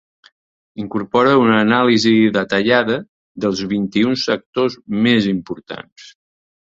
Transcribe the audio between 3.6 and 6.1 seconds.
vint-i-un sectors més importants.